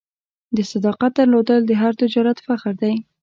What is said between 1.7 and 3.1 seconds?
هر تجارت فخر دی.